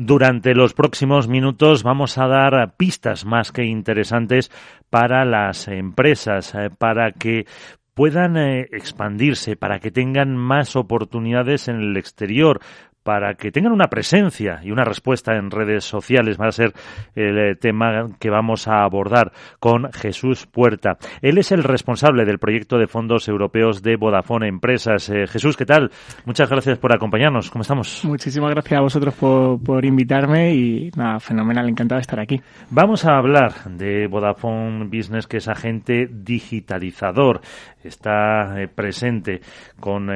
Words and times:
Durante 0.00 0.54
los 0.54 0.74
próximos 0.74 1.26
minutos 1.26 1.82
vamos 1.82 2.18
a 2.18 2.28
dar 2.28 2.76
pistas 2.76 3.24
más 3.24 3.50
que 3.50 3.64
interesantes 3.64 4.48
para 4.90 5.24
las 5.24 5.66
empresas, 5.66 6.54
eh, 6.54 6.70
para 6.70 7.10
que 7.10 7.46
puedan 7.94 8.36
eh, 8.36 8.68
expandirse, 8.70 9.56
para 9.56 9.80
que 9.80 9.90
tengan 9.90 10.36
más 10.36 10.76
oportunidades 10.76 11.66
en 11.66 11.80
el 11.80 11.96
exterior, 11.96 12.60
para 13.08 13.36
que 13.36 13.50
tengan 13.50 13.72
una 13.72 13.86
presencia 13.86 14.60
y 14.62 14.70
una 14.70 14.84
respuesta 14.84 15.34
en 15.34 15.50
redes 15.50 15.82
sociales. 15.82 16.38
Va 16.38 16.48
a 16.48 16.52
ser 16.52 16.74
el 17.14 17.38
eh, 17.38 17.54
tema 17.54 18.06
que 18.20 18.28
vamos 18.28 18.68
a 18.68 18.82
abordar 18.82 19.32
con 19.58 19.90
Jesús 19.94 20.44
Puerta. 20.44 20.98
Él 21.22 21.38
es 21.38 21.50
el 21.50 21.64
responsable 21.64 22.26
del 22.26 22.38
proyecto 22.38 22.76
de 22.76 22.86
fondos 22.86 23.26
europeos 23.26 23.82
de 23.82 23.96
Vodafone 23.96 24.46
Empresas. 24.46 25.08
Eh, 25.08 25.26
Jesús, 25.26 25.56
¿qué 25.56 25.64
tal? 25.64 25.90
Muchas 26.26 26.50
gracias 26.50 26.78
por 26.78 26.94
acompañarnos. 26.94 27.50
¿Cómo 27.50 27.62
estamos? 27.62 28.04
Muchísimas 28.04 28.50
gracias 28.50 28.78
a 28.78 28.82
vosotros 28.82 29.14
por, 29.14 29.62
por 29.62 29.86
invitarme 29.86 30.54
y 30.54 30.90
nada, 30.94 31.18
fenomenal, 31.18 31.66
encantado 31.66 31.96
de 31.96 32.02
estar 32.02 32.20
aquí. 32.20 32.38
Vamos 32.68 33.06
a 33.06 33.16
hablar 33.16 33.54
de 33.70 34.06
Vodafone 34.06 34.84
Business, 34.84 35.26
que 35.26 35.38
es 35.38 35.48
agente 35.48 36.10
digitalizador. 36.12 37.40
Está 37.82 38.60
eh, 38.60 38.68
presente 38.68 39.40
con 39.80 40.10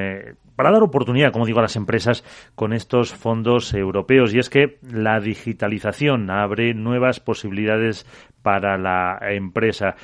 para 0.57 0.71
dar 0.71 0.83
oportunidad, 0.83 1.33
como 1.33 1.47
digo, 1.47 1.59
a 1.59 1.63
las 1.63 1.77
empresas 1.77 2.25
con 2.55 2.73
estos 2.73 3.13
fondos 3.15 3.73
europeos. 3.75 4.35
Y 4.35 4.39
es 4.39 4.51
que 4.51 4.79
la 4.83 5.21
digitalización 5.21 6.31
abre 6.31 6.75
nuevas 6.75 7.21
posibilidades 7.21 8.07
para 8.43 8.79
la 8.79 9.19
empresa. 9.31 9.95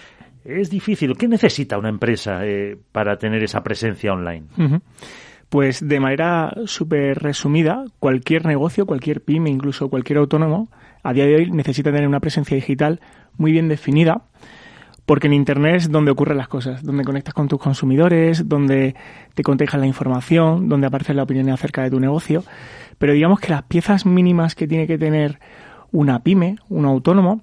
Es 0.44 0.70
difícil. 0.70 1.16
¿Qué 1.16 1.28
necesita 1.28 1.78
una 1.78 1.88
empresa 1.88 2.44
eh, 2.44 2.76
para 2.92 3.16
tener 3.16 3.42
esa 3.42 3.62
presencia 3.62 4.12
online? 4.12 4.46
Pues 5.48 5.86
de 5.86 6.00
manera 6.00 6.54
súper 6.66 7.18
resumida, 7.18 7.84
cualquier 7.98 8.46
negocio, 8.46 8.86
cualquier 8.86 9.22
pyme, 9.22 9.50
incluso 9.50 9.88
cualquier 9.88 10.18
autónomo, 10.18 10.70
a 11.02 11.12
día 11.12 11.26
de 11.26 11.36
hoy 11.36 11.50
necesita 11.50 11.90
tener 11.90 12.06
una 12.06 12.20
presencia 12.20 12.54
digital 12.54 13.00
muy 13.36 13.52
bien 13.52 13.68
definida 13.68 14.22
porque 15.08 15.26
en 15.26 15.32
Internet 15.32 15.76
es 15.76 15.90
donde 15.90 16.10
ocurren 16.10 16.36
las 16.36 16.48
cosas, 16.48 16.84
donde 16.84 17.02
conectas 17.02 17.32
con 17.32 17.48
tus 17.48 17.58
consumidores, 17.58 18.46
donde 18.46 18.94
te 19.32 19.42
contejas 19.42 19.80
la 19.80 19.86
información, 19.86 20.68
donde 20.68 20.86
aparece 20.86 21.14
la 21.14 21.22
opinión 21.22 21.48
acerca 21.48 21.82
de 21.82 21.88
tu 21.88 21.98
negocio. 21.98 22.44
Pero 22.98 23.14
digamos 23.14 23.40
que 23.40 23.48
las 23.48 23.62
piezas 23.62 24.04
mínimas 24.04 24.54
que 24.54 24.68
tiene 24.68 24.86
que 24.86 24.98
tener 24.98 25.40
una 25.92 26.22
pyme, 26.22 26.56
un 26.68 26.84
autónomo, 26.84 27.40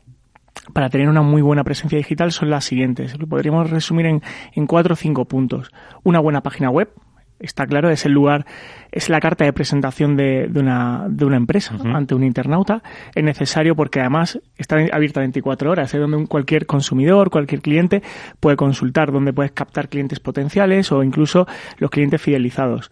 para 0.73 0.91
tener 0.91 1.09
una 1.09 1.23
muy 1.23 1.41
buena 1.41 1.63
presencia 1.63 1.97
digital 1.97 2.31
son 2.31 2.51
las 2.51 2.65
siguientes. 2.65 3.17
Lo 3.17 3.25
podríamos 3.25 3.67
resumir 3.71 4.05
en, 4.05 4.21
en 4.53 4.67
cuatro 4.67 4.93
o 4.93 4.95
cinco 4.95 5.25
puntos. 5.25 5.71
Una 6.03 6.19
buena 6.19 6.41
página 6.41 6.69
web, 6.69 6.91
está 7.39 7.65
claro, 7.65 7.89
es 7.89 8.05
el 8.05 8.13
lugar, 8.13 8.45
es 8.91 9.09
la 9.09 9.19
carta 9.19 9.45
de 9.45 9.53
presentación 9.53 10.15
de, 10.15 10.47
de, 10.47 10.59
una, 10.59 11.05
de 11.09 11.25
una 11.25 11.37
empresa 11.37 11.75
ante 11.83 12.15
un 12.15 12.23
internauta. 12.23 12.81
Es 13.13 13.23
necesario 13.23 13.75
porque 13.75 13.99
además 13.99 14.39
está 14.57 14.77
abierta 14.91 15.19
24 15.19 15.71
horas, 15.71 15.93
es 15.93 15.99
donde 15.99 16.27
cualquier 16.27 16.65
consumidor, 16.65 17.29
cualquier 17.29 17.61
cliente 17.61 18.03
puede 18.39 18.57
consultar, 18.57 19.11
donde 19.11 19.33
puedes 19.33 19.51
captar 19.51 19.89
clientes 19.89 20.19
potenciales 20.19 20.91
o 20.91 21.03
incluso 21.03 21.47
los 21.77 21.89
clientes 21.89 22.21
fidelizados. 22.21 22.91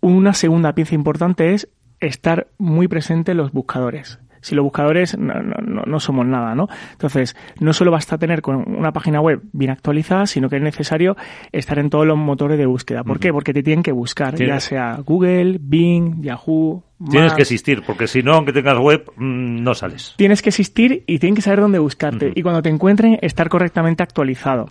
Una 0.00 0.34
segunda 0.34 0.74
pieza 0.74 0.94
importante 0.94 1.54
es 1.54 1.68
estar 2.00 2.48
muy 2.58 2.88
presente 2.88 3.32
en 3.32 3.38
los 3.38 3.52
buscadores 3.52 4.20
si 4.46 4.54
los 4.54 4.62
buscadores 4.62 5.18
no, 5.18 5.34
no, 5.42 5.82
no, 5.84 6.00
somos 6.00 6.24
nada, 6.24 6.54
¿no? 6.54 6.68
Entonces, 6.92 7.34
no 7.58 7.72
solo 7.72 7.90
basta 7.90 8.16
tener 8.16 8.42
con 8.42 8.56
una 8.56 8.92
página 8.92 9.20
web 9.20 9.40
bien 9.52 9.72
actualizada, 9.72 10.26
sino 10.26 10.48
que 10.48 10.56
es 10.56 10.62
necesario 10.62 11.16
estar 11.50 11.80
en 11.80 11.90
todos 11.90 12.06
los 12.06 12.16
motores 12.16 12.56
de 12.56 12.66
búsqueda. 12.66 13.02
¿Por 13.02 13.18
qué? 13.18 13.32
Porque 13.32 13.52
te 13.52 13.64
tienen 13.64 13.82
que 13.82 13.90
buscar, 13.90 14.36
ya 14.36 14.60
sea 14.60 15.00
Google, 15.04 15.58
Bing, 15.60 16.22
Yahoo, 16.22 16.84
Tienes 17.10 17.34
que 17.34 17.42
existir, 17.42 17.82
porque 17.86 18.06
si 18.06 18.22
no, 18.22 18.32
aunque 18.32 18.54
tengas 18.54 18.78
web, 18.78 19.04
mm, 19.16 19.62
no 19.62 19.74
sales. 19.74 20.14
Tienes 20.16 20.40
que 20.40 20.48
existir 20.48 21.04
y 21.06 21.18
tienen 21.18 21.34
que 21.34 21.42
saber 21.42 21.60
dónde 21.60 21.78
buscarte. 21.78 22.32
Y 22.34 22.40
cuando 22.40 22.62
te 22.62 22.70
encuentren, 22.70 23.18
estar 23.20 23.50
correctamente 23.50 24.02
actualizado. 24.02 24.70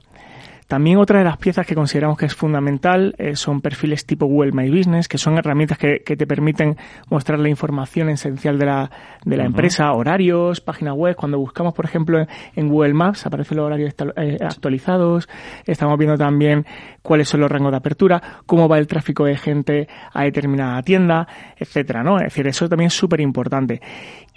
También 0.67 0.97
otra 0.97 1.20
de 1.20 1.26
las 1.26 1.37
piezas 1.37 1.67
que 1.67 1.76
consideramos 1.76 2.17
que 2.17 2.26
es 2.26 2.33
fundamental 2.33 3.14
eh, 3.17 3.36
son 3.36 3.61
perfiles 3.61 4.05
tipo 4.05 4.26
Google 4.26 4.52
My 4.52 4.70
Business, 4.70 5.08
que 5.08 5.20
son 5.20 5.37
herramientas 5.37 5.77
que, 5.77 5.99
que 5.99 6.17
te 6.17 6.26
permiten 6.26 6.76
mostrar 7.09 7.39
la 7.39 7.49
información 7.49 8.09
esencial 8.09 8.58
de 8.58 8.65
la, 8.65 8.92
de 9.23 9.37
la 9.37 9.45
empresa, 9.45 9.92
horarios, 9.93 10.61
página 10.61 10.93
web. 10.93 11.15
Cuando 11.15 11.37
buscamos, 11.37 11.73
por 11.73 11.86
ejemplo, 11.86 12.26
en 12.55 12.67
Google 12.67 12.93
Maps 12.93 13.26
aparecen 13.27 13.58
los 13.58 13.67
horarios 13.67 13.93
eh, 14.15 14.37
actualizados. 14.42 15.30
Estamos 15.65 15.98
viendo 15.99 16.17
también 16.17 16.65
cuáles 17.03 17.30
son 17.30 17.42
los 17.42 17.52
rangos 17.52 17.71
de 17.71 17.77
apertura, 17.77 18.21
cómo 18.47 18.67
va 18.67 18.80
el 18.80 18.87
tráfico 18.87 19.26
de 19.26 19.37
gente 19.37 19.87
a 20.14 20.23
determinada 20.23 20.82
tienda, 20.82 21.27
etcétera, 21.58 22.03
¿no? 22.03 22.17
Es 22.17 22.23
decir, 22.23 22.47
eso 22.47 22.67
también 22.67 22.87
es 22.87 22.93
súper 22.93 23.21
importante. 23.21 23.82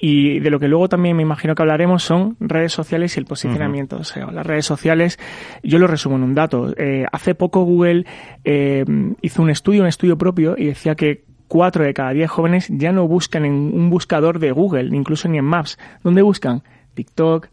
Y 0.01 0.39
de 0.41 0.51
lo 0.51 0.61
que 0.61 0.69
luego 0.69 0.89
también 0.89 1.17
me 1.17 1.23
imagino 1.23 1.55
que 1.55 1.63
hablaremos 1.63 2.05
son 2.05 2.37
redes 2.39 2.73
sociales 2.73 3.17
y 3.17 3.21
el 3.21 3.27
posicionamiento. 3.27 3.97
O 3.97 4.05
sea, 4.05 4.31
las 4.31 4.47
redes 4.47 4.65
sociales, 4.65 5.19
yo 5.63 5.79
lo 5.79 5.89
resumo 5.89 6.18
un 6.23 6.35
dato. 6.35 6.75
Eh, 6.77 7.07
hace 7.11 7.35
poco 7.35 7.63
Google 7.65 8.05
eh, 8.45 8.85
hizo 9.23 9.43
un 9.43 9.51
estudio, 9.51 9.83
un 9.83 9.89
estudio 9.89 10.19
propio, 10.19 10.55
y 10.57 10.67
decía 10.67 10.95
que 10.95 11.25
cuatro 11.49 11.85
de 11.85 11.95
cada 11.95 12.11
diez 12.13 12.31
jóvenes 12.31 12.69
ya 12.71 12.93
no 12.93 13.09
buscan 13.09 13.45
en 13.45 13.53
un 13.53 13.91
buscador 13.91 14.39
de 14.39 14.53
Google, 14.53 14.95
incluso 14.95 15.29
ni 15.29 15.39
en 15.39 15.45
Maps. 15.45 15.79
¿Dónde 16.05 16.23
buscan? 16.23 16.63
TikTok, 16.95 17.49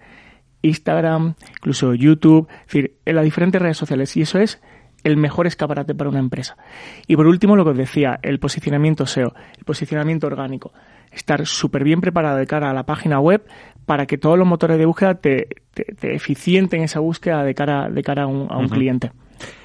Instagram, 0.62 1.36
incluso 1.58 1.94
YouTube, 1.94 2.48
es 2.50 2.66
decir, 2.66 2.96
en 3.06 3.16
las 3.16 3.24
diferentes 3.24 3.62
redes 3.62 3.78
sociales. 3.78 4.16
Y 4.18 4.22
eso 4.22 4.40
es 4.40 4.62
el 5.06 5.16
mejor 5.16 5.48
escaparate 5.48 5.96
para 5.96 6.10
una 6.10 6.20
empresa. 6.20 6.58
Y 7.08 7.16
por 7.16 7.28
último, 7.28 7.56
lo 7.56 7.64
que 7.64 7.70
os 7.70 7.78
decía, 7.78 8.20
el 8.22 8.40
posicionamiento 8.40 9.06
SEO, 9.06 9.34
el 9.58 9.64
posicionamiento 9.64 10.28
orgánico 10.28 10.74
estar 11.12 11.46
súper 11.46 11.84
bien 11.84 12.02
preparado 12.02 12.38
de 12.38 12.46
cara 12.46 12.70
a 12.70 12.74
la 12.74 12.84
página 12.84 13.20
web 13.20 13.42
para 13.86 14.06
que 14.06 14.18
todos 14.18 14.38
los 14.38 14.48
motores 14.48 14.78
de 14.78 14.86
búsqueda 14.86 15.16
te, 15.16 15.48
te, 15.74 16.14
eficienten 16.14 16.82
esa 16.82 17.00
búsqueda 17.00 17.44
de 17.44 17.54
cara, 17.54 17.90
de 17.90 18.02
cara 18.02 18.24
a 18.24 18.28
un, 18.28 18.52
a 18.52 18.58
un 18.58 18.68
cliente. 18.68 19.12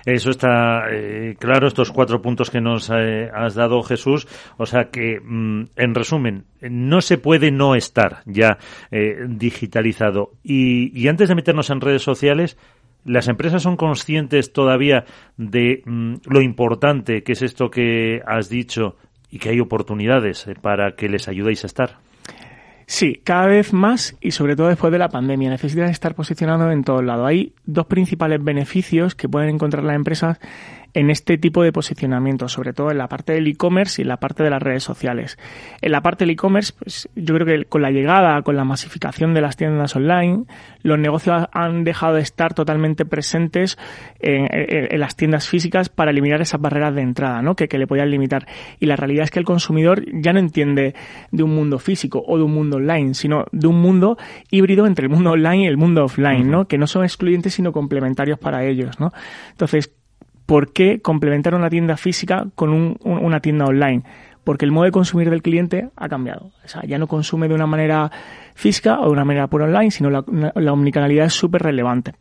Eso 0.04 0.30
está 0.30 0.90
eh, 0.90 1.36
claro, 1.38 1.68
estos 1.68 1.92
cuatro 1.92 2.20
puntos 2.20 2.50
que 2.50 2.60
nos 2.60 2.90
eh, 2.90 3.30
has 3.32 3.54
dado 3.54 3.82
Jesús. 3.82 4.26
O 4.56 4.66
sea 4.66 4.90
que, 4.90 5.20
mm, 5.22 5.64
en 5.76 5.94
resumen, 5.94 6.44
no 6.60 7.00
se 7.00 7.18
puede 7.18 7.50
no 7.50 7.74
estar 7.74 8.22
ya 8.26 8.58
eh, 8.90 9.16
digitalizado. 9.28 10.32
Y, 10.42 10.98
y, 10.98 11.08
antes 11.08 11.28
de 11.28 11.34
meternos 11.34 11.70
en 11.70 11.80
redes 11.80 12.02
sociales, 12.02 12.58
¿las 13.04 13.28
empresas 13.28 13.62
son 13.62 13.76
conscientes 13.76 14.52
todavía 14.52 15.04
de 15.36 15.82
mm, 15.84 16.14
lo 16.26 16.42
importante 16.42 17.22
que 17.22 17.32
es 17.32 17.42
esto 17.42 17.70
que 17.70 18.22
has 18.26 18.48
dicho 18.48 18.96
y 19.30 19.38
que 19.38 19.50
hay 19.50 19.60
oportunidades 19.60 20.46
eh, 20.46 20.54
para 20.60 20.92
que 20.96 21.08
les 21.08 21.28
ayudéis 21.28 21.64
a 21.64 21.68
estar. 21.68 21.98
Sí, 22.86 23.20
cada 23.22 23.46
vez 23.46 23.72
más 23.72 24.16
y 24.20 24.32
sobre 24.32 24.56
todo 24.56 24.66
después 24.66 24.92
de 24.92 24.98
la 24.98 25.08
pandemia. 25.08 25.48
Necesitan 25.48 25.88
estar 25.90 26.16
posicionados 26.16 26.72
en 26.72 26.82
todos 26.82 27.04
lados. 27.04 27.28
Hay 27.28 27.54
dos 27.64 27.86
principales 27.86 28.42
beneficios 28.42 29.14
que 29.14 29.28
pueden 29.28 29.50
encontrar 29.50 29.84
las 29.84 29.94
empresas 29.94 30.40
en 30.94 31.10
este 31.10 31.38
tipo 31.38 31.62
de 31.62 31.72
posicionamiento, 31.72 32.48
sobre 32.48 32.72
todo 32.72 32.90
en 32.90 32.98
la 32.98 33.08
parte 33.08 33.32
del 33.32 33.46
e-commerce 33.46 34.00
y 34.00 34.02
en 34.02 34.08
la 34.08 34.18
parte 34.18 34.42
de 34.42 34.50
las 34.50 34.62
redes 34.62 34.82
sociales. 34.82 35.38
En 35.80 35.92
la 35.92 36.02
parte 36.02 36.24
del 36.24 36.30
e-commerce, 36.30 36.72
pues 36.78 37.08
yo 37.14 37.34
creo 37.34 37.46
que 37.46 37.64
con 37.66 37.82
la 37.82 37.90
llegada, 37.90 38.42
con 38.42 38.56
la 38.56 38.64
masificación 38.64 39.34
de 39.34 39.40
las 39.40 39.56
tiendas 39.56 39.94
online, 39.96 40.44
los 40.82 40.98
negocios 40.98 41.46
han 41.52 41.84
dejado 41.84 42.14
de 42.14 42.22
estar 42.22 42.54
totalmente 42.54 43.04
presentes 43.04 43.78
en, 44.18 44.48
en, 44.50 45.00
las 45.00 45.16
tiendas 45.16 45.48
físicas 45.48 45.88
para 45.88 46.10
eliminar 46.10 46.40
esas 46.40 46.60
barreras 46.60 46.94
de 46.94 47.02
entrada, 47.02 47.42
¿no? 47.42 47.54
Que, 47.54 47.68
que 47.68 47.78
le 47.78 47.86
podían 47.86 48.10
limitar. 48.10 48.46
Y 48.78 48.86
la 48.86 48.96
realidad 48.96 49.24
es 49.24 49.30
que 49.30 49.38
el 49.38 49.44
consumidor 49.44 50.04
ya 50.12 50.32
no 50.32 50.38
entiende 50.38 50.94
de 51.30 51.42
un 51.42 51.54
mundo 51.54 51.78
físico 51.78 52.22
o 52.26 52.36
de 52.36 52.44
un 52.44 52.52
mundo 52.52 52.78
online, 52.78 53.14
sino 53.14 53.44
de 53.52 53.66
un 53.66 53.80
mundo 53.80 54.18
híbrido 54.50 54.86
entre 54.86 55.04
el 55.04 55.10
mundo 55.10 55.32
online 55.32 55.64
y 55.64 55.66
el 55.66 55.76
mundo 55.76 56.04
offline, 56.04 56.50
¿no? 56.50 56.66
Que 56.66 56.78
no 56.78 56.86
son 56.86 57.04
excluyentes 57.04 57.54
sino 57.54 57.72
complementarios 57.72 58.38
para 58.38 58.64
ellos, 58.64 58.98
¿no? 59.00 59.12
Entonces, 59.50 59.92
¿por 60.50 60.72
qué 60.72 61.00
complementar 61.00 61.54
una 61.54 61.70
tienda 61.70 61.96
física 61.96 62.48
con 62.56 62.70
un, 62.70 62.96
una 63.04 63.38
tienda 63.38 63.66
online? 63.66 64.02
Porque 64.42 64.64
el 64.64 64.72
modo 64.72 64.86
de 64.86 64.90
consumir 64.90 65.30
del 65.30 65.42
cliente 65.42 65.90
ha 65.94 66.08
cambiado. 66.08 66.50
O 66.64 66.68
sea, 66.68 66.82
ya 66.82 66.98
no 66.98 67.06
consume 67.06 67.46
de 67.46 67.54
una 67.54 67.68
manera 67.68 68.10
física 68.56 68.98
o 68.98 69.04
de 69.04 69.10
una 69.12 69.24
manera 69.24 69.46
por 69.46 69.62
online, 69.62 69.92
sino 69.92 70.10
la, 70.10 70.24
la 70.56 70.72
omnicanalidad 70.72 71.26
es 71.26 71.34
súper 71.34 71.62
relevante. 71.62 72.14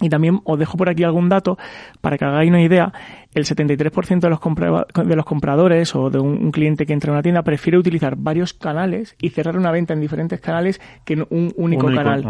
Y 0.00 0.08
también 0.08 0.40
os 0.44 0.58
dejo 0.58 0.76
por 0.76 0.88
aquí 0.88 1.04
algún 1.04 1.28
dato 1.28 1.58
para 2.00 2.16
que 2.16 2.24
hagáis 2.24 2.48
una 2.48 2.62
idea. 2.62 2.92
El 3.34 3.44
73% 3.44 4.20
de 4.20 4.30
los, 4.30 5.06
de 5.08 5.16
los 5.16 5.24
compradores 5.24 5.94
o 5.94 6.10
de 6.10 6.18
un, 6.18 6.50
cliente 6.50 6.84
que 6.84 6.92
entra 6.92 7.10
en 7.10 7.14
una 7.14 7.22
tienda 7.22 7.42
prefiere 7.42 7.78
utilizar 7.78 8.14
varios 8.16 8.52
canales 8.52 9.16
y 9.20 9.30
cerrar 9.30 9.56
una 9.56 9.70
venta 9.70 9.94
en 9.94 10.00
diferentes 10.00 10.40
canales 10.40 10.80
que 11.04 11.14
en 11.14 11.26
un 11.30 11.52
único, 11.56 11.86
canal. 11.86 12.24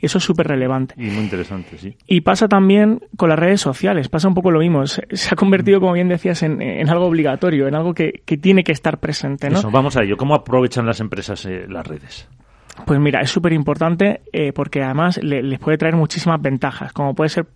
Eso 0.00 0.18
es 0.18 0.24
súper 0.24 0.48
relevante. 0.48 0.94
Y 0.96 1.10
muy 1.10 1.24
interesante, 1.24 1.78
sí. 1.78 1.94
Y 2.06 2.22
pasa 2.22 2.48
también 2.48 3.00
con 3.16 3.28
las 3.28 3.38
redes 3.38 3.60
sociales. 3.60 4.08
Pasa 4.08 4.28
un 4.28 4.34
poco 4.34 4.50
lo 4.50 4.60
mismo. 4.60 4.86
Se, 4.86 5.04
ha 5.30 5.36
convertido, 5.36 5.80
como 5.80 5.92
bien 5.92 6.08
decías, 6.08 6.42
en, 6.42 6.62
en 6.62 6.88
algo 6.88 7.06
obligatorio, 7.06 7.68
en 7.68 7.74
algo 7.74 7.92
que, 7.92 8.22
que, 8.24 8.36
tiene 8.36 8.64
que 8.64 8.72
estar 8.72 8.98
presente. 8.98 9.50
¿no? 9.50 9.58
Eso, 9.58 9.70
vamos 9.70 9.96
a 9.96 10.02
ello. 10.02 10.16
¿Cómo 10.16 10.34
aprovechan 10.34 10.86
las 10.86 11.00
empresas 11.00 11.44
eh, 11.44 11.66
las 11.68 11.86
redes? 11.86 12.28
Pues 12.86 12.98
mira, 13.00 13.20
es 13.20 13.30
súper 13.30 13.52
importante 13.52 14.20
eh, 14.32 14.52
porque 14.52 14.82
además 14.82 15.18
les 15.22 15.58
puede 15.58 15.78
traer 15.78 15.96
muchísimas 15.96 16.40
ventajas, 16.40 16.92
como 16.92 17.14
puede 17.14 17.28
ser 17.28 17.46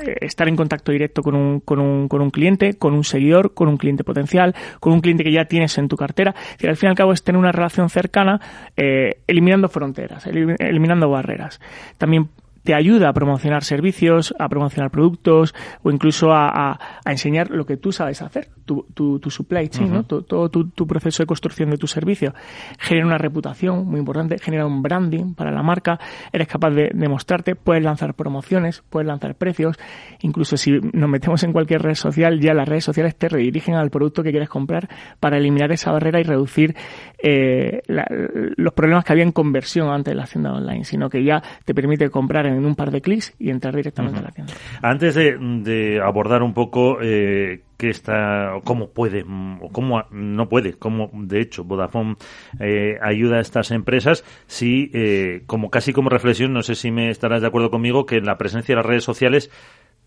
eh, 0.00 0.16
estar 0.20 0.48
en 0.48 0.56
contacto 0.56 0.92
directo 0.92 1.22
con 1.22 1.34
un, 1.34 1.60
con, 1.60 1.78
un, 1.78 2.08
con 2.08 2.20
un 2.20 2.30
cliente, 2.30 2.74
con 2.74 2.94
un 2.94 3.04
seguidor, 3.04 3.54
con 3.54 3.68
un 3.68 3.76
cliente 3.76 4.04
potencial, 4.04 4.54
con 4.80 4.92
un 4.92 5.00
cliente 5.00 5.24
que 5.24 5.32
ya 5.32 5.44
tienes 5.44 5.78
en 5.78 5.88
tu 5.88 5.96
cartera. 5.96 6.34
Y 6.60 6.66
al 6.66 6.76
fin 6.76 6.88
y 6.88 6.90
al 6.90 6.96
cabo 6.96 7.12
es 7.12 7.22
tener 7.22 7.38
una 7.38 7.52
relación 7.52 7.88
cercana, 7.88 8.40
eh, 8.76 9.22
eliminando 9.26 9.68
fronteras, 9.68 10.26
eliminando 10.26 11.08
barreras. 11.08 11.60
También 11.98 12.28
te 12.64 12.74
ayuda 12.74 13.10
a 13.10 13.12
promocionar 13.12 13.62
servicios, 13.62 14.34
a 14.38 14.48
promocionar 14.48 14.90
productos 14.90 15.54
o 15.82 15.90
incluso 15.90 16.32
a, 16.32 16.78
enseñar 17.04 17.50
lo 17.50 17.66
que 17.66 17.76
tú 17.76 17.92
sabes 17.92 18.22
hacer, 18.22 18.48
tu, 18.64 18.86
tu, 18.94 19.30
supply 19.30 19.68
chain, 19.68 20.04
todo, 20.04 20.48
tu, 20.48 20.86
proceso 20.86 21.22
de 21.22 21.26
construcción 21.26 21.70
de 21.70 21.76
tu 21.76 21.86
servicio. 21.86 22.34
Genera 22.78 23.06
una 23.06 23.18
reputación 23.18 23.86
muy 23.86 24.00
importante, 24.00 24.38
genera 24.38 24.66
un 24.66 24.82
branding 24.82 25.34
para 25.34 25.50
la 25.50 25.62
marca, 25.62 26.00
eres 26.32 26.48
capaz 26.48 26.70
de, 26.70 26.90
demostrarte, 26.94 27.54
puedes 27.54 27.84
lanzar 27.84 28.14
promociones, 28.14 28.82
puedes 28.88 29.06
lanzar 29.06 29.34
precios, 29.34 29.76
incluso 30.20 30.56
si 30.56 30.72
nos 30.92 31.10
metemos 31.10 31.42
en 31.42 31.52
cualquier 31.52 31.82
red 31.82 31.94
social, 31.94 32.40
ya 32.40 32.54
las 32.54 32.66
redes 32.66 32.84
sociales 32.84 33.14
te 33.16 33.28
redirigen 33.28 33.74
al 33.74 33.90
producto 33.90 34.22
que 34.22 34.30
quieres 34.30 34.48
comprar 34.48 34.88
para 35.20 35.36
eliminar 35.36 35.70
esa 35.70 35.92
barrera 35.92 36.18
y 36.18 36.22
reducir 36.22 36.74
eh, 37.22 37.82
los 37.86 38.72
problemas 38.72 39.04
que 39.04 39.12
había 39.12 39.24
en 39.24 39.32
conversión 39.32 39.90
antes 39.90 40.12
de 40.12 40.16
la 40.16 40.24
hacienda 40.24 40.54
online, 40.54 40.84
sino 40.84 41.10
que 41.10 41.22
ya 41.22 41.42
te 41.66 41.74
permite 41.74 42.08
comprar 42.08 42.46
en 42.46 42.53
en 42.54 42.64
un 42.64 42.74
par 42.74 42.90
de 42.90 43.00
clics 43.00 43.34
y 43.38 43.50
entrar 43.50 43.74
directamente 43.74 44.18
a 44.18 44.22
la 44.22 44.30
tienda. 44.30 44.52
Antes 44.82 45.14
de, 45.14 46.00
abordar 46.02 46.42
un 46.42 46.54
poco 46.54 46.98
eh, 47.02 47.62
qué 47.76 47.90
está, 47.90 48.54
cómo 48.64 48.90
puede 48.90 49.24
o 49.60 49.68
cómo 49.70 50.02
no 50.10 50.48
puede, 50.48 50.74
cómo 50.74 51.10
de 51.12 51.40
hecho 51.40 51.64
Vodafone 51.64 52.16
eh, 52.60 52.98
ayuda 53.02 53.36
a 53.36 53.40
estas 53.40 53.70
empresas, 53.70 54.24
si 54.46 54.90
eh, 54.94 55.42
como 55.46 55.70
casi 55.70 55.92
como 55.92 56.10
reflexión, 56.10 56.52
no 56.52 56.62
sé 56.62 56.74
si 56.74 56.90
me 56.90 57.10
estarás 57.10 57.40
de 57.42 57.48
acuerdo 57.48 57.70
conmigo 57.70 58.06
que 58.06 58.20
la 58.20 58.38
presencia 58.38 58.74
de 58.74 58.76
las 58.76 58.86
redes 58.86 59.04
sociales 59.04 59.50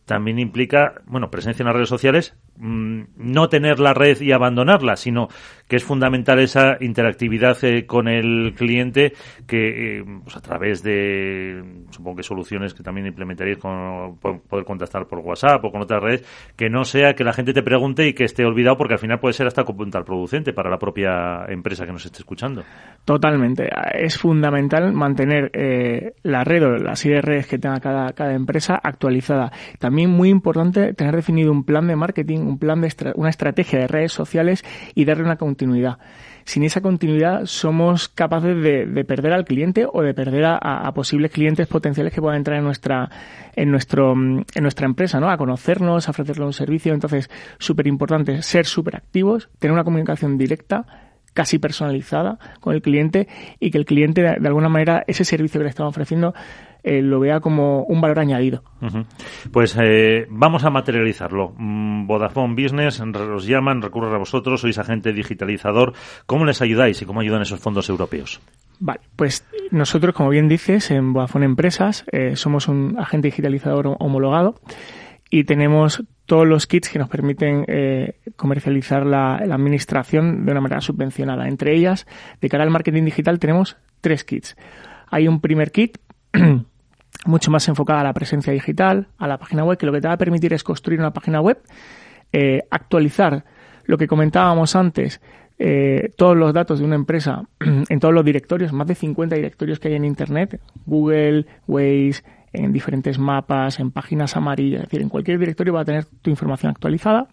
también 0.07 0.39
implica, 0.39 1.01
bueno, 1.05 1.29
presencia 1.29 1.63
en 1.63 1.67
las 1.67 1.75
redes 1.75 1.89
sociales, 1.89 2.33
mm, 2.55 3.01
no 3.17 3.49
tener 3.49 3.79
la 3.79 3.93
red 3.93 4.19
y 4.21 4.31
abandonarla, 4.31 4.95
sino 4.95 5.27
que 5.67 5.75
es 5.75 5.83
fundamental 5.83 6.39
esa 6.39 6.77
interactividad 6.79 7.61
eh, 7.65 7.85
con 7.85 8.07
el 8.07 8.53
cliente 8.55 9.13
que, 9.45 9.99
eh, 9.99 10.05
pues 10.23 10.37
a 10.37 10.41
través 10.41 10.81
de, 10.81 11.61
supongo 11.91 12.17
que 12.17 12.23
soluciones 12.23 12.73
que 12.73 12.83
también 12.83 13.07
implementaréis 13.07 13.57
con 13.57 14.17
poder 14.17 14.63
contactar 14.65 15.07
por 15.07 15.19
WhatsApp 15.19 15.63
o 15.65 15.71
con 15.71 15.81
otras 15.81 16.01
redes, 16.01 16.51
que 16.55 16.69
no 16.69 16.85
sea 16.85 17.13
que 17.13 17.25
la 17.25 17.33
gente 17.33 17.53
te 17.53 17.61
pregunte 17.61 18.07
y 18.07 18.13
que 18.13 18.23
esté 18.23 18.45
olvidado, 18.45 18.77
porque 18.77 18.93
al 18.93 18.99
final 18.99 19.19
puede 19.19 19.33
ser 19.33 19.47
hasta 19.47 19.65
producente 20.05 20.53
para 20.53 20.69
la 20.69 20.77
propia 20.77 21.45
empresa 21.49 21.85
que 21.85 21.91
nos 21.91 22.05
esté 22.05 22.19
escuchando. 22.19 22.63
Totalmente. 23.03 23.67
Es 23.93 24.17
fundamental 24.17 24.93
mantener 24.93 25.51
eh, 25.53 26.13
la 26.23 26.45
red 26.45 26.63
o 26.63 26.77
la 26.77 26.95
serie 26.95 27.17
de 27.17 27.21
redes 27.21 27.47
que 27.47 27.57
tenga 27.57 27.81
cada, 27.81 28.13
cada 28.13 28.33
empresa 28.33 28.79
actualizada. 28.81 29.51
También 29.79 29.96
muy 30.05 30.29
importante 30.29 30.93
tener 30.93 31.15
definido 31.15 31.51
un 31.51 31.63
plan 31.63 31.87
de 31.87 31.95
marketing, 31.95 32.39
un 32.39 32.59
plan 32.59 32.81
de 32.81 32.93
una 33.15 33.29
estrategia 33.29 33.79
de 33.79 33.87
redes 33.87 34.11
sociales 34.11 34.63
y 34.93 35.05
darle 35.05 35.23
una 35.23 35.37
continuidad. 35.37 35.97
Sin 36.45 36.63
esa 36.63 36.81
continuidad 36.81 37.45
somos 37.45 38.07
capaces 38.07 38.55
de, 38.61 39.03
perder 39.05 39.33
al 39.33 39.43
cliente 39.43 39.85
o 39.91 40.01
de 40.01 40.13
perder 40.13 40.45
a, 40.45 40.91
posibles 40.93 41.31
clientes 41.31 41.67
potenciales 41.67 42.13
que 42.13 42.21
puedan 42.21 42.37
entrar 42.37 42.57
en 42.57 42.63
nuestra 42.63 43.09
en 43.53 43.71
nuestro 43.71 44.13
en 44.13 44.61
nuestra 44.61 44.85
empresa, 44.85 45.19
¿no? 45.19 45.29
A 45.29 45.37
conocernos, 45.37 46.07
a 46.07 46.11
ofrecerle 46.11 46.45
un 46.45 46.53
servicio. 46.53 46.93
Entonces, 46.93 47.29
súper 47.57 47.87
importante 47.87 48.41
ser 48.43 48.65
súper 48.65 48.95
activos, 48.95 49.49
tener 49.59 49.73
una 49.73 49.83
comunicación 49.83 50.37
directa 50.37 51.06
casi 51.37 51.59
personalizada 51.59 52.39
con 52.59 52.73
el 52.73 52.81
cliente 52.81 53.27
y 53.59 53.69
que 53.69 53.77
el 53.77 53.85
cliente 53.85 54.23
de, 54.23 54.47
alguna 54.47 54.69
manera 54.69 55.03
ese 55.05 55.23
servicio 55.23 55.59
que 55.59 55.65
le 55.65 55.69
estamos 55.69 55.91
ofreciendo 55.91 56.33
eh, 56.81 57.03
lo 57.03 57.19
vea 57.19 57.41
como 57.41 57.83
un 57.83 58.01
valor 58.01 58.17
añadido. 58.17 58.63
Pues 59.51 59.77
eh, 59.79 60.25
vamos 60.31 60.63
a 60.63 60.71
materializarlo. 60.71 61.53
Mm, 61.55 62.07
Vodafone 62.07 62.55
Business 62.55 62.99
os 62.99 63.45
llaman, 63.45 63.83
recurren 63.83 64.15
a 64.15 64.17
vosotros, 64.17 64.61
sois 64.61 64.79
agente 64.79 65.13
digitalizador. 65.13 65.93
¿Cómo 66.25 66.43
les 66.43 66.59
ayudáis 66.63 66.99
y 67.03 67.05
cómo 67.05 67.19
ayudan 67.19 67.43
esos 67.43 67.59
fondos 67.59 67.87
europeos? 67.87 68.41
Vale, 68.79 69.01
pues 69.15 69.45
nosotros, 69.69 70.15
como 70.15 70.29
bien 70.29 70.47
dices, 70.47 70.89
en 70.89 71.13
Vodafone 71.13 71.45
Empresas 71.45 72.03
eh, 72.11 72.35
somos 72.35 72.67
un 72.67 72.97
agente 72.97 73.27
digitalizador 73.27 73.95
homologado 73.99 74.55
y 75.29 75.43
tenemos 75.43 76.03
todos 76.25 76.47
los 76.47 76.67
kits 76.67 76.89
que 76.89 76.99
nos 76.99 77.09
permiten 77.09 77.65
comercializar 78.35 79.05
la, 79.05 79.35
administración 79.35 80.45
de 80.45 80.51
una 80.51 80.61
manera 80.61 80.81
subvencionada. 80.81 81.47
Entre 81.47 81.75
ellas, 81.75 82.05
de 82.41 82.49
cara 82.49 82.63
al 82.63 82.69
marketing 82.69 83.05
digital, 83.05 83.39
tenemos 83.39 83.77
tres 84.01 84.23
kits. 84.23 84.55
Hay 85.09 85.27
un 85.27 85.39
primer 85.39 85.71
kit 85.71 85.97
mucho 87.25 87.51
más 87.51 87.67
enfocada 87.67 88.01
a 88.01 88.03
la 88.03 88.13
presencia 88.13 88.53
digital, 88.53 89.07
a 89.17 89.27
la 89.27 89.37
página 89.37 89.63
web, 89.63 89.77
que 89.77 89.85
lo 89.85 89.91
que 89.91 90.01
te 90.01 90.07
va 90.07 90.13
a 90.13 90.17
permitir 90.17 90.53
es 90.53 90.63
construir 90.63 90.99
una 90.99 91.11
página 91.11 91.41
web, 91.41 91.59
eh, 92.31 92.63
actualizar 92.69 93.45
lo 93.85 93.97
que 93.97 94.07
comentábamos 94.07 94.75
antes, 94.75 95.21
eh, 95.59 96.11
todos 96.17 96.37
los 96.37 96.53
datos 96.53 96.79
de 96.79 96.85
una 96.85 96.95
empresa 96.95 97.43
en 97.59 97.99
todos 97.99 98.13
los 98.13 98.25
directorios, 98.25 98.73
más 98.73 98.87
de 98.87 98.95
50 98.95 99.35
directorios 99.35 99.79
que 99.79 99.89
hay 99.89 99.95
en 99.95 100.05
Internet, 100.05 100.61
Google, 100.85 101.45
Waze, 101.67 102.23
en 102.57 102.71
diferentes 102.71 103.19
mapas, 103.19 103.79
en 103.79 103.91
páginas 103.91 104.35
amarillas, 104.35 104.83
es 104.83 104.89
decir, 104.89 105.01
en 105.01 105.09
cualquier 105.09 105.39
directorio 105.39 105.73
va 105.73 105.81
a 105.81 105.85
tener 105.85 106.05
tu 106.05 106.29
información 106.29 106.71
actualizada. 106.71 107.27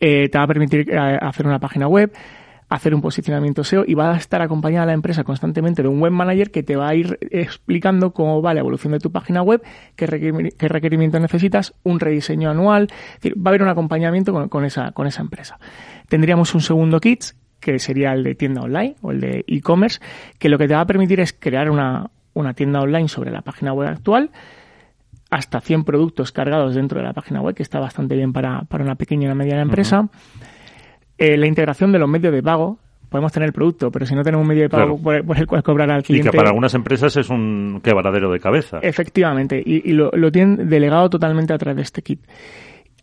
Eh, 0.00 0.28
te 0.28 0.38
va 0.38 0.44
a 0.44 0.46
permitir 0.46 0.96
hacer 0.96 1.46
una 1.46 1.58
página 1.58 1.88
web, 1.88 2.12
hacer 2.68 2.94
un 2.94 3.00
posicionamiento 3.00 3.64
SEO 3.64 3.84
y 3.86 3.94
va 3.94 4.12
a 4.12 4.16
estar 4.16 4.42
acompañada 4.42 4.86
la 4.86 4.92
empresa 4.92 5.24
constantemente 5.24 5.82
de 5.82 5.88
un 5.88 6.00
web 6.00 6.12
manager 6.12 6.50
que 6.50 6.62
te 6.62 6.76
va 6.76 6.88
a 6.88 6.94
ir 6.94 7.18
explicando 7.30 8.12
cómo 8.12 8.42
va 8.42 8.54
la 8.54 8.60
evolución 8.60 8.92
de 8.92 9.00
tu 9.00 9.10
página 9.10 9.42
web, 9.42 9.62
qué, 9.96 10.06
requerimiento 10.06 11.18
necesitas, 11.18 11.74
un 11.82 11.98
rediseño 11.98 12.50
anual. 12.50 12.88
va 13.24 13.42
a 13.44 13.48
haber 13.48 13.62
un 13.62 13.68
acompañamiento 13.68 14.48
con 14.48 14.64
esa 14.64 14.92
empresa. 15.18 15.58
Tendríamos 16.08 16.54
un 16.54 16.60
segundo 16.60 17.00
kit 17.00 17.24
que 17.60 17.78
sería 17.78 18.12
el 18.12 18.22
de 18.22 18.34
tienda 18.34 18.62
online 18.62 18.96
o 19.02 19.10
el 19.10 19.20
de 19.20 19.44
e-commerce, 19.46 20.00
que 20.38 20.48
lo 20.48 20.58
que 20.58 20.68
te 20.68 20.74
va 20.74 20.80
a 20.80 20.86
permitir 20.86 21.20
es 21.20 21.32
crear 21.32 21.70
una, 21.70 22.10
tienda 22.54 22.80
online 22.80 23.08
sobre 23.08 23.30
la 23.30 23.42
página 23.42 23.72
web 23.72 23.88
actual, 23.88 24.30
hasta 25.30 25.60
100 25.60 25.84
productos 25.84 26.32
cargados 26.32 26.74
dentro 26.74 26.98
de 26.98 27.04
la 27.04 27.12
página 27.12 27.40
web, 27.40 27.54
que 27.54 27.62
está 27.62 27.80
bastante 27.80 28.16
bien 28.16 28.32
para, 28.32 28.66
una 28.70 28.94
pequeña 28.94 29.24
y 29.24 29.26
una 29.26 29.34
mediana 29.34 29.62
empresa. 29.62 30.08
Eh, 31.18 31.36
la 31.36 31.46
integración 31.46 31.92
de 31.92 31.98
los 31.98 32.08
medios 32.08 32.32
de 32.32 32.42
pago. 32.42 32.78
Podemos 33.08 33.32
tener 33.32 33.46
el 33.46 33.54
producto, 33.54 33.90
pero 33.90 34.04
si 34.04 34.14
no 34.14 34.22
tenemos 34.22 34.42
un 34.42 34.48
medio 34.48 34.64
de 34.64 34.68
pago 34.68 35.00
por, 35.00 35.14
el 35.14 35.46
cual 35.46 35.62
cobrar 35.62 35.90
al 35.90 36.02
cliente. 36.02 36.28
Y 36.28 36.30
que 36.30 36.36
para 36.36 36.50
algunas 36.50 36.74
empresas 36.74 37.16
es 37.16 37.30
un 37.30 37.80
quebradero 37.82 38.30
de 38.30 38.38
cabeza. 38.38 38.80
Efectivamente, 38.82 39.62
y, 39.64 39.92
lo, 39.92 40.10
tienen 40.30 40.68
delegado 40.68 41.08
totalmente 41.08 41.54
a 41.54 41.58
través 41.58 41.76
de 41.76 41.82
este 41.82 42.02
kit. 42.02 42.20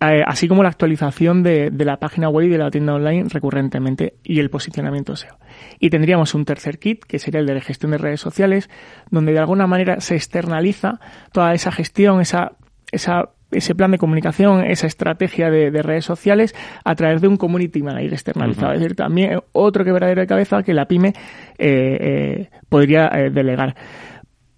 Eh, 0.01 0.23
así 0.25 0.47
como 0.47 0.61
la 0.61 0.69
actualización 0.69 1.41
de, 1.41 1.71
la 1.77 1.97
página 1.97 2.27
web 2.27 2.47
y 2.47 2.49
de 2.49 2.57
la 2.57 2.69
tienda 2.69 2.93
online 2.95 3.27
recurrentemente 3.29 4.15
y 4.23 4.39
el 4.39 4.49
posicionamiento 4.49 5.15
SEO. 5.15 5.37
Y 5.79 5.89
tendríamos 5.89 6.33
un 6.35 6.43
tercer 6.43 6.79
kit, 6.79 7.03
que 7.05 7.17
sería 7.17 7.39
el 7.39 7.45
de 7.45 7.53
la 7.53 7.61
gestión 7.61 7.91
de 7.91 7.97
redes 7.97 8.19
sociales, 8.19 8.69
donde 9.09 9.31
de 9.31 9.39
alguna 9.39 9.67
manera 9.67 10.01
se 10.01 10.15
externaliza 10.15 10.99
toda 11.31 11.53
esa 11.53 11.71
gestión, 11.71 12.19
esa, 12.19 12.51
esa 12.91 13.29
ese 13.51 13.75
plan 13.75 13.91
de 13.91 13.97
comunicación, 13.97 14.63
esa 14.63 14.87
estrategia 14.87 15.49
de, 15.49 15.69
redes 15.81 16.05
sociales 16.05 16.55
a 16.83 16.95
través 16.95 17.21
de 17.21 17.27
un 17.27 17.37
community 17.37 17.81
manager 17.81 18.13
externalizado. 18.13 18.73
Es 18.73 18.79
decir, 18.79 18.95
también 18.95 19.39
otro 19.51 19.83
quebradero 19.83 20.21
de 20.21 20.27
cabeza 20.27 20.63
que 20.63 20.73
la 20.73 20.87
pyme 20.87 21.09
eh, 21.57 21.97
eh, 21.99 22.49
podría 22.69 23.07
eh, 23.13 23.29
delegar 23.29 23.75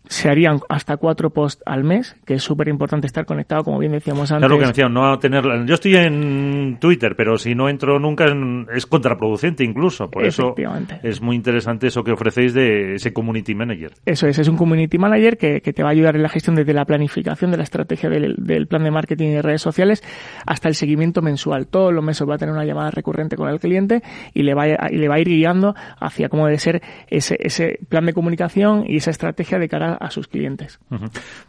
se 0.09 0.29
harían 0.29 0.59
hasta 0.69 0.97
cuatro 0.97 1.29
posts 1.29 1.63
al 1.65 1.83
mes, 1.83 2.15
que 2.25 2.35
es 2.35 2.43
súper 2.43 2.67
importante 2.67 3.07
estar 3.07 3.25
conectado, 3.25 3.63
como 3.63 3.79
bien 3.79 3.91
decíamos 3.91 4.31
antes. 4.31 4.47
Claro 4.47 4.59
que 4.59 4.67
decían, 4.67 4.93
no 4.93 5.17
tener... 5.19 5.43
Yo 5.65 5.75
estoy 5.75 5.95
en 5.95 6.77
Twitter, 6.79 7.15
pero 7.15 7.37
si 7.37 7.55
no 7.55 7.69
entro 7.69 7.99
nunca 7.99 8.25
es 8.73 8.85
contraproducente 8.85 9.63
incluso. 9.63 10.09
Por 10.09 10.25
eso 10.25 10.55
es 11.03 11.21
muy 11.21 11.35
interesante 11.35 11.87
eso 11.87 12.03
que 12.03 12.11
ofrecéis 12.11 12.53
de 12.53 12.95
ese 12.95 13.13
Community 13.13 13.55
Manager. 13.55 13.91
Eso 14.05 14.27
es, 14.27 14.39
es 14.39 14.47
un 14.47 14.57
Community 14.57 14.97
Manager 14.97 15.37
que, 15.37 15.61
te 15.61 15.83
va 15.83 15.89
a 15.89 15.91
ayudar 15.91 16.15
en 16.15 16.23
la 16.23 16.29
gestión 16.29 16.55
desde 16.55 16.73
la 16.73 16.85
planificación 16.85 17.51
de 17.51 17.57
la 17.57 17.63
estrategia 17.63 18.09
del, 18.09 18.67
plan 18.67 18.83
de 18.83 18.91
marketing 18.91 19.27
y 19.27 19.41
redes 19.41 19.61
sociales 19.61 20.03
hasta 20.45 20.67
el 20.69 20.75
seguimiento 20.75 21.21
mensual. 21.21 21.67
Todos 21.67 21.93
los 21.93 22.03
meses 22.03 22.27
va 22.27 22.35
a 22.35 22.37
tener 22.37 22.53
una 22.53 22.65
llamada 22.65 22.91
recurrente 22.91 23.35
con 23.35 23.49
el 23.49 23.59
cliente 23.59 24.01
y 24.33 24.43
le 24.43 24.53
va 24.53 24.63
a, 24.63 24.91
y 24.91 24.97
le 24.97 25.07
va 25.07 25.15
a 25.15 25.19
ir 25.19 25.27
guiando 25.27 25.75
hacia 25.99 26.29
cómo 26.29 26.45
debe 26.45 26.59
ser 26.59 26.81
ese, 27.07 27.37
ese 27.39 27.79
plan 27.89 28.05
de 28.05 28.13
comunicación 28.13 28.85
y 28.87 28.97
esa 28.97 29.11
estrategia 29.11 29.59
de 29.59 29.69
cara 29.69 29.96
a 29.99 30.09
sus 30.09 30.27
clientes. 30.27 30.79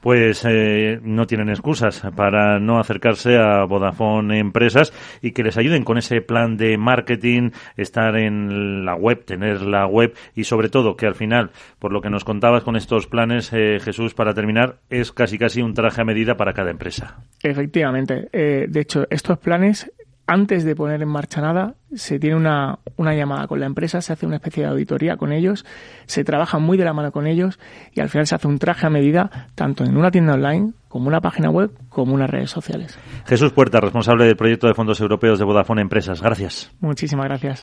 Pues 0.00 0.44
eh, 0.48 0.98
no 1.02 1.26
tienen 1.26 1.48
excusas 1.48 2.02
para 2.14 2.58
no 2.58 2.78
acercarse 2.78 3.36
a 3.36 3.64
Vodafone 3.64 4.38
Empresas 4.38 4.92
y 5.22 5.32
que 5.32 5.42
les 5.42 5.56
ayuden 5.56 5.84
con 5.84 5.98
ese 5.98 6.20
plan 6.20 6.56
de 6.56 6.76
marketing, 6.78 7.50
estar 7.76 8.16
en 8.16 8.84
la 8.84 8.94
web, 8.94 9.24
tener 9.24 9.62
la 9.62 9.86
web 9.86 10.14
y 10.34 10.44
sobre 10.44 10.68
todo 10.68 10.96
que 10.96 11.06
al 11.06 11.14
final, 11.14 11.50
por 11.78 11.92
lo 11.92 12.00
que 12.00 12.10
nos 12.10 12.24
contabas 12.24 12.64
con 12.64 12.76
estos 12.76 13.06
planes, 13.06 13.52
eh, 13.52 13.78
Jesús, 13.80 14.14
para 14.14 14.34
terminar, 14.34 14.78
es 14.90 15.12
casi 15.12 15.38
casi 15.38 15.62
un 15.62 15.74
traje 15.74 16.00
a 16.00 16.04
medida 16.04 16.36
para 16.36 16.52
cada 16.52 16.70
empresa. 16.70 17.18
Efectivamente. 17.42 18.28
Eh, 18.32 18.66
de 18.68 18.80
hecho, 18.80 19.06
estos 19.10 19.38
planes 19.38 19.90
antes 20.28 20.62
de 20.62 20.76
poner 20.76 21.00
en 21.00 21.08
marcha 21.08 21.40
nada, 21.40 21.74
se 21.94 22.18
tiene 22.18 22.36
una, 22.36 22.78
una, 22.96 23.14
llamada 23.14 23.46
con 23.46 23.60
la 23.60 23.66
empresa, 23.66 24.02
se 24.02 24.12
hace 24.12 24.26
una 24.26 24.36
especie 24.36 24.62
de 24.62 24.68
auditoría 24.68 25.16
con 25.16 25.32
ellos, 25.32 25.64
se 26.04 26.22
trabaja 26.22 26.58
muy 26.58 26.76
de 26.76 26.84
la 26.84 26.92
mano 26.92 27.10
con 27.12 27.26
ellos 27.26 27.58
y 27.94 28.00
al 28.00 28.10
final 28.10 28.26
se 28.26 28.34
hace 28.34 28.46
un 28.46 28.58
traje 28.58 28.86
a 28.86 28.90
medida 28.90 29.48
tanto 29.54 29.84
en 29.84 29.96
una 29.96 30.10
tienda 30.10 30.34
online 30.34 30.74
como 30.88 31.08
una 31.08 31.22
página 31.22 31.48
web 31.48 31.70
como 31.88 32.12
unas 32.14 32.28
redes 32.28 32.50
sociales. 32.50 32.98
Jesús 33.26 33.52
Puerta, 33.52 33.80
responsable 33.80 34.26
del 34.26 34.36
proyecto 34.36 34.66
de 34.66 34.74
fondos 34.74 35.00
europeos 35.00 35.38
de 35.38 35.46
Vodafone 35.46 35.80
Empresas. 35.80 36.20
Gracias. 36.20 36.70
Muchísimas 36.80 37.24
gracias. 37.24 37.56